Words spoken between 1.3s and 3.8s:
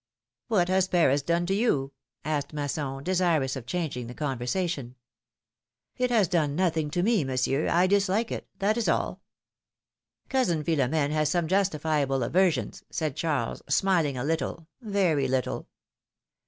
to you?" asked Masson, desirous of